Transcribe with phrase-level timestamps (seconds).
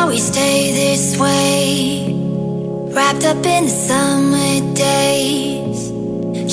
[0.00, 2.14] always stay this way.
[2.94, 5.92] Wrapped up in the summer days.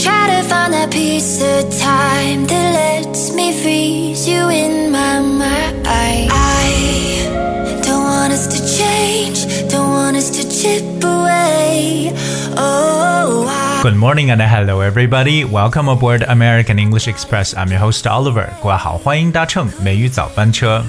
[0.04, 5.88] Try to find that piece of time that lets me freeze you in my mind.
[5.88, 12.12] I don't want us to change, don't want us to chip away.
[12.58, 15.46] Oh, I Good morning and hello everybody.
[15.46, 17.54] Welcome aboard American English Express.
[17.56, 18.50] I'm your host Oliver.
[18.62, 20.84] 各位好，欢迎搭乘美语早班车。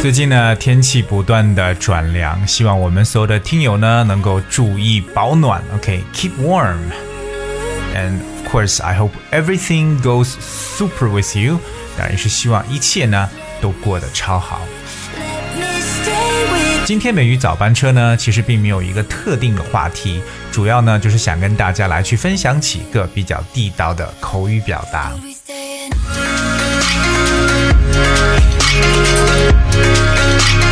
[0.00, 5.60] 最近呢，天气不断的转凉，希望我们所有的听友呢能够注意保暖。
[5.74, 6.78] OK，keep、warm。
[7.96, 11.58] And of course, I hope everything goes super with you.
[11.98, 13.28] 当然是希望一切呢
[13.60, 14.60] 都过得超好。
[16.86, 25.12] 今天美语早班车呢，其实并没有一个特定的话题，主要呢就是想跟大家来去分享几个比较地道的口语表达。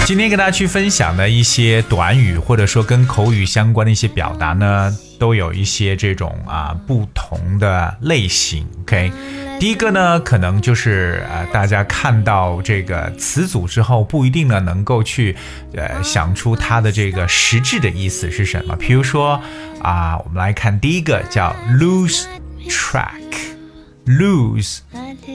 [0.07, 8.65] 今天跟大家去分享的一些短语，或者说跟口语相关的一些表达呢，都有一些这种啊不同的类型。
[8.83, 9.11] OK，
[9.59, 15.35] 第一个呢，可能就是呃大家看到这个词组之后，不一定呢能够去
[15.75, 18.77] 呃想出它的这个实质的意思是什么。
[18.77, 19.43] 比如说
[19.83, 22.27] 啊，我们来看第一个叫 lose
[22.69, 24.79] track，lose。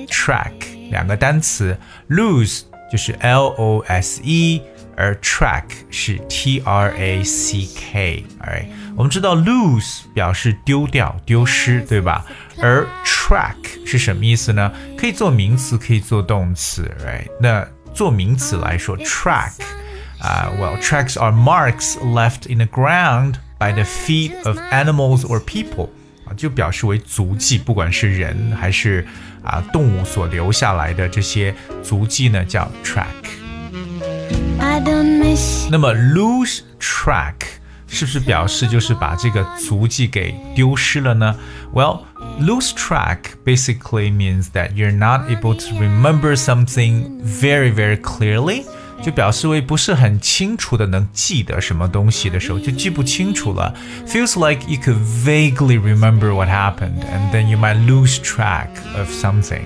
[0.07, 0.53] track
[0.89, 1.77] 两个单词
[2.09, 4.62] ，lose 就是 L O S E，
[4.96, 8.24] 而 track 是 T R A C K。
[8.40, 12.24] 哎，我们知道 lose 表示丢掉、丢失，对吧？
[12.60, 14.72] 而 track 是什么意思呢？
[14.96, 16.90] 可以做名词，可以做动词。
[17.04, 17.28] right？
[17.40, 19.52] 那做名词来说，track
[20.20, 24.58] 啊、w e l l tracks are marks left in the ground by the feet of
[24.70, 25.88] animals or people。
[26.24, 29.06] 啊，就表示为足迹，不管是人还是
[29.42, 33.06] 啊动物所留下来的这些足迹呢，叫 track。
[34.58, 37.34] I don't miss 那么 lose track
[37.88, 41.36] 是不是表示就是把这个足迹给丢失了呢？
[41.72, 42.00] Well,
[42.40, 48.64] lose track basically means that you're not able to remember something very, very clearly.
[49.02, 53.74] 就表示为不是很清楚的能记得什么东西的时候，就记不清楚了。
[54.06, 59.62] Feels like you could vaguely remember what happened, and then you might lose track of something.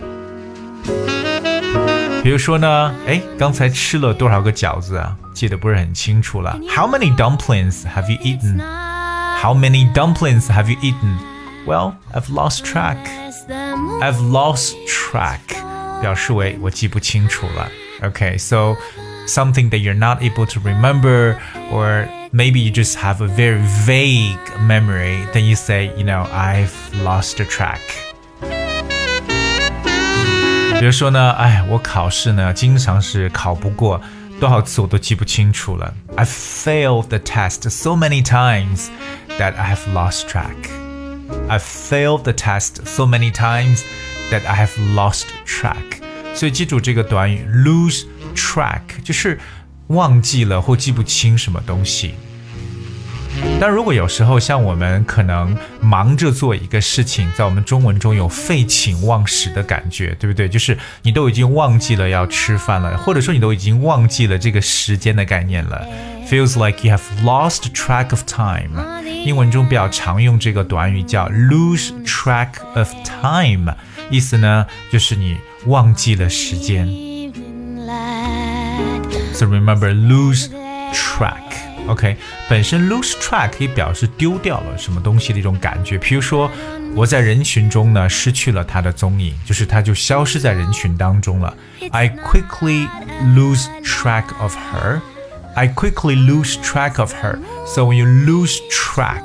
[2.23, 5.17] 比如说呢，哎，刚才吃了多少个饺子啊？
[5.33, 6.59] 记得不是很清楚了。
[6.69, 8.61] How many dumplings have you eaten?
[9.41, 11.17] How many dumplings have you eaten?
[11.67, 12.99] Well, I've lost track.
[13.31, 14.03] as the moon.
[14.03, 15.41] I've lost track，
[16.01, 17.69] 表示为我记不清楚了。
[18.03, 18.77] Okay, so
[19.27, 21.37] something that you're not able to remember,
[21.71, 25.27] or maybe you just have a very vague memory.
[25.33, 27.81] Then you say, you know, I've lost the track.
[30.79, 34.01] 比如说呢，哎，我考试呢经常是考不过，
[34.41, 35.95] 多少次我都记不清楚了。
[36.17, 38.89] I've failed the test so many times
[39.39, 40.57] that I have lost track.
[41.49, 43.83] I've failed the test so many times
[44.31, 46.01] that I have lost track.
[46.35, 48.05] 所以记住这个短语 lose
[48.36, 49.40] track，就是
[49.88, 52.16] 忘记了或记不清什么东西。
[53.60, 60.48] 但如果有时候像我们可能忙着做一个事情，在我们中文中有废寝忘食的感觉，对不对？
[60.48, 65.86] 就是你都已经忘记了要吃饭了，或者说你都已经忘记了这个时间的概念了。
[66.30, 69.04] Feels like you have lost track of time。
[69.26, 73.76] 英文中比较常用这个短语叫 lose track of time，
[74.10, 76.88] 意思呢就是你忘记了时间。
[79.35, 79.35] Evening light.
[79.35, 80.49] So remember lose
[80.93, 81.43] track.
[81.87, 82.17] OK，
[82.49, 85.99] 本身 lose track 可以表示丢掉了什么东西的一种感觉。
[85.99, 86.51] 比如说，
[86.95, 91.53] 我在人群中呢失去了他的踪影，就是他就消失在人群当中了。
[91.91, 92.89] I quickly
[93.35, 95.01] lose track of her.
[95.57, 97.39] I quickly lose track of her.
[97.67, 99.25] So when you lose track，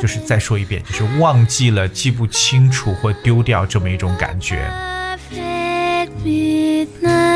[0.00, 4.70] 就是再说一遍，就是忘记了、记不清楚或丢掉这么一种感觉。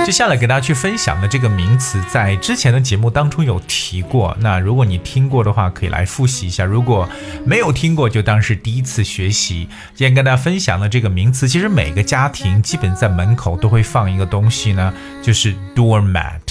[0.09, 4.35] 接下来给大家去分享的这个名词，在之前的节目当中有提过。
[4.40, 7.08] 那如果你听过的话，可以来复习一下；如果
[7.46, 9.70] 没有听过，就当是第一次学习。
[9.94, 14.91] 今天跟大家分享的这个名词，其实每个家庭基本在门口都会放一个东西呢，
[15.22, 16.41] 就是 doormat。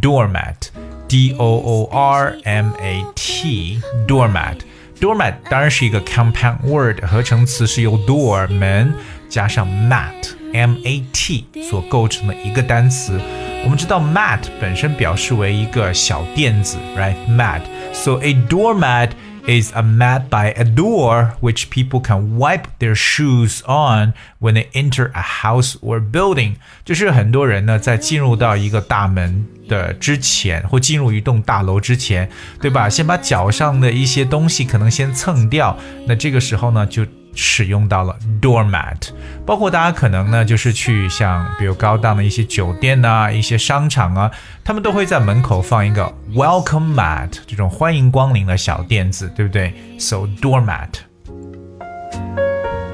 [0.00, 4.60] doormat，d o o r m a t，doormat。
[4.98, 8.94] doormat 当然是一个 compound word，合成词是由 door 门
[9.28, 13.20] 加上 mat m a t 所构成的一个单词。
[13.64, 17.62] 我们知道 mat 本身表示为一个小垫子，right？mat。
[17.92, 19.10] So a doormat
[19.46, 24.68] is a mat by a door which people can wipe their shoes on when they
[24.72, 26.54] enter a house or building。
[26.84, 32.30] 就是很多人呢，在进入到一个大门的之前，或进入一栋大楼之前，
[32.60, 32.88] 对吧？
[32.88, 35.76] 先把脚上的一些东西可能先蹭掉。
[36.06, 37.04] 那这个时候呢，就
[37.40, 39.10] 使用到了 doormat，
[39.46, 44.28] 包括大家可能呢，就是去像比如高档的一些酒店呐、一些商场啊，
[44.64, 51.07] 他们都会在门口放一个 welcome mat 这种欢迎光临的小垫子，对不对？So doormat。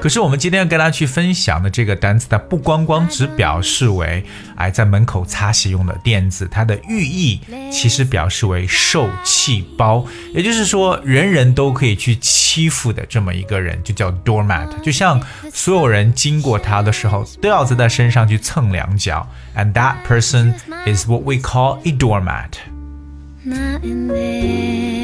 [0.05, 4.23] 可是我们今天要跟大家去分享的这个单词，它不光光只表示为
[4.55, 7.39] 哎在门口擦洗用的垫子，它的寓意
[7.71, 14.67] 其实表示为受气包，也就是说人人都可以去欺负的这么一个人，就叫 doormat。
[14.83, 15.19] 就像
[15.51, 20.53] 所有人经过他的时候，都要在他身上去蹭两脚，and that person
[20.85, 22.51] is what we call a doormat.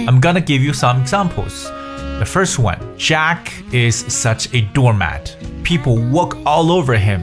[0.05, 1.71] I'm gonna give you some examples.
[2.20, 5.30] The first one Jack is such a doormat.
[5.62, 7.22] People walk all over him.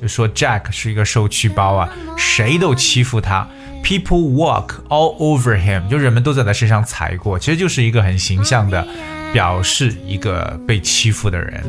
[0.00, 3.48] 就说 Jack 是一个受气包啊，谁都欺负他。
[3.82, 8.86] People walk all over him，就人们都在他身上踩过，其实就是一个很形象的
[9.32, 11.64] 表示一个被欺负的人。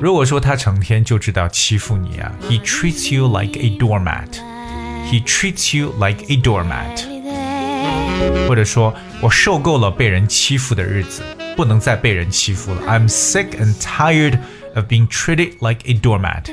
[0.00, 4.28] 如果说他成天就知道欺负你啊，He treats you like a doormat.
[5.10, 7.04] He treats you like a doormat.
[8.46, 11.22] 或者说 我受够了被人欺负的日子，
[11.56, 12.82] 不能再被人欺负了。
[12.86, 14.38] I'm sick and tired
[14.74, 16.44] of being treated like a doormat.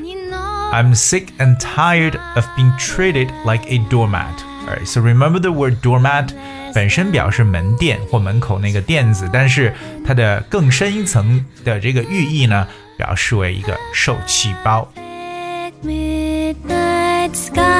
[0.71, 4.36] I'm sick and tired of being treated like a doormat.
[4.68, 6.30] Alright, so remember the word doormat
[6.74, 9.74] 本身表示门店或门口那个垫子，但是
[10.06, 12.68] 它的更深一层的这个寓意呢，
[12.98, 14.89] 表示为一个受气包。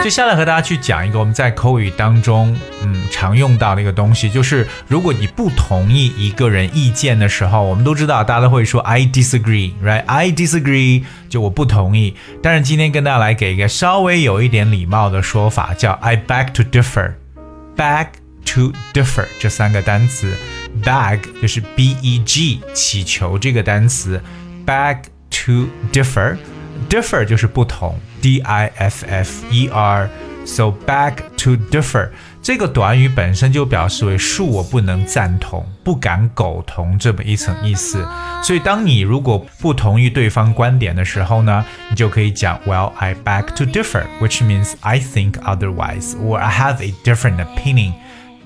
[0.03, 12.17] 接下来和大家去讲一个我们在口语当中，嗯，常用到的一个东西，就是如果你不同意一个人意见的时候，我们都知道大家都会说 I disagree，right？I disagree，就我不同意。
[12.43, 17.13] 但是今天跟大家来给一个稍微有一点礼貌的说法，叫 I beg to differ。
[17.77, 18.07] beg
[18.47, 20.35] to differ 这三个单词
[20.83, 24.23] ，beg 就是 b e g 祈求这个单词
[24.67, 24.99] ，beg
[25.31, 26.37] to differ。
[26.91, 30.09] differ 就是不同 D I F F E R。
[30.45, 38.07] So beg to differ 这个短语本身就表示为恕我不能赞同、不敢苟同这么一层意思。
[38.43, 47.39] 所以，当你如果不同意对方观点的时候呢，你就可以讲 Well, I beg to differ, which means I think otherwise or I have a different
[47.39, 47.95] opinion.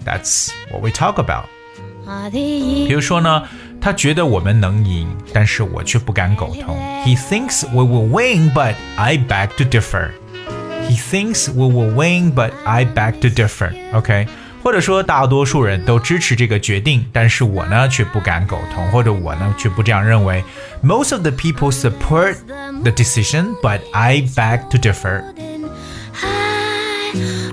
[0.05, 1.45] That's what we talk about.
[2.33, 3.43] 比如说呢。
[3.82, 6.76] 他觉得我们能赢，但是我却不敢苟同。
[7.06, 10.10] He thinks we will win, but I beg to differ.
[10.90, 13.72] He thinks we will win, but I beg to differ.
[13.94, 14.28] OK，
[14.64, 20.44] 或者说大多数人都支持这个决定，但是我呢却不敢苟同，或者我呢却不这样认为。
[20.84, 22.36] Most of the people support
[22.84, 25.24] the decision, but I beg to differ.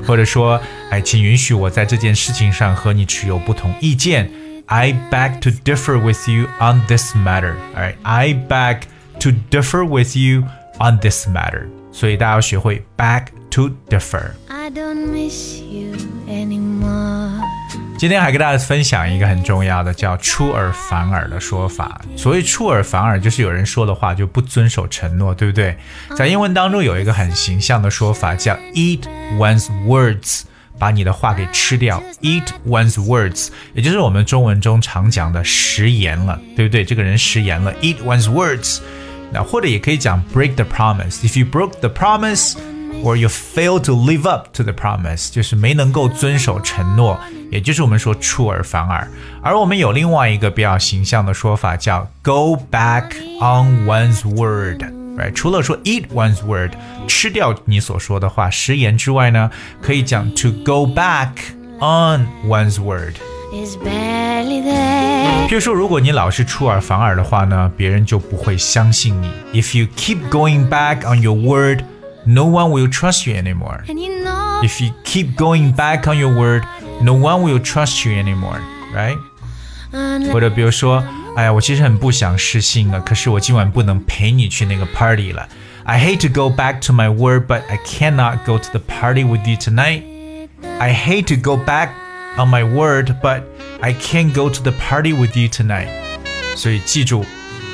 [0.06, 0.60] 或者说，
[0.90, 4.30] 哎，请允许我在这件事情上和你持有不同意见。
[4.66, 7.56] I beg to differ with you on this matter.
[7.74, 8.86] Alright, I beg
[9.20, 10.44] to differ with you
[10.78, 11.68] on this matter.
[11.92, 14.30] 所以大家要学会 beg to differ。
[14.48, 15.96] I don't miss you
[16.26, 17.40] anymore.
[17.98, 22.00] 今天还跟大家分享一个很重要的，叫出尔反尔的说法。
[22.16, 25.76] 所谓出尔反尔，就是有人说的话就不遵守承诺，对不对？
[26.16, 29.02] 在英文当中有一个很形象的说法，叫 eat
[29.36, 30.42] one's words，
[30.77, 32.01] 把你的话给吃掉。
[32.21, 36.85] eat one's words，也就是我们中文中常讲的食言了，对不对？
[36.85, 38.79] 这个人食言了，eat one's words。
[39.31, 41.19] 那或者也可以讲 break the promise。
[41.25, 42.55] If you broke the promise。
[43.03, 47.19] or you fail to live up to the promise，就是没能够遵守承诺，
[47.51, 49.07] 也就是我们说出尔反尔。
[49.43, 54.96] 而我们有另外一个比较形象的说法，叫 go back on one's word。
[55.16, 56.72] Right，除了说 eat one's word，
[57.06, 59.50] 吃掉你所说的话，食言之外呢，
[59.82, 61.30] 可以讲 to go back
[61.80, 63.14] on one's word。
[63.52, 65.46] Is barely there.
[65.46, 69.30] 譬如说，如果你老是出尔反尔的话呢，别人就不会相信你。
[69.52, 71.84] If you keep going back on your word,
[72.24, 73.84] no one will trust you anymore.
[73.86, 76.62] And you know If you keep going back on your word,
[77.02, 78.60] no one will trust you anymore,
[78.94, 79.18] right?
[80.32, 81.04] 或者比如说，
[81.36, 85.48] 哎呀，我其实很不想失信啊，可是我今晚不能陪你去那个 party 了。
[85.84, 89.46] I hate to go back to my word, but I cannot go to the party with
[89.48, 90.02] you tonight.
[90.78, 91.88] I hate to go back
[92.36, 93.42] on my word, but
[93.80, 95.88] I can't go to the party with you tonight.
[96.54, 97.24] 所以记住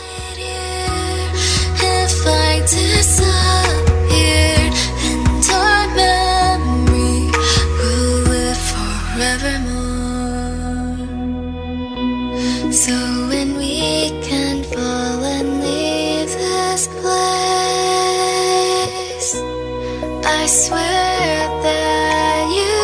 [20.26, 22.78] I swear that you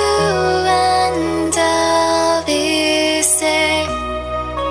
[0.69, 3.89] and I'll be safe.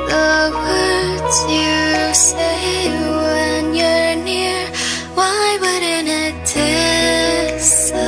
[0.08, 2.88] The words you say
[3.24, 4.70] when you're near,
[5.16, 6.34] why wouldn't it
[7.58, 7.98] disappear?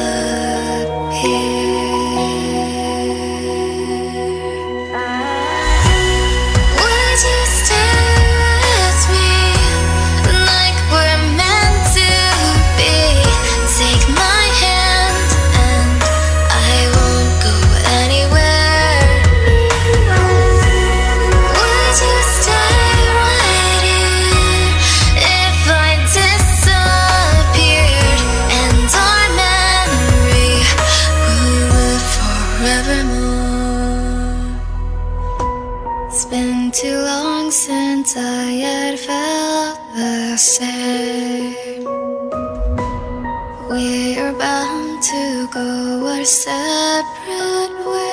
[43.68, 48.09] We're bound to go our separate ways.